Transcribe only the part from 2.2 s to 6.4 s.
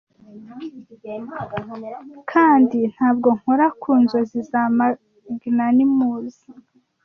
kandi ntabwo nkora ku nzozi za magnanimous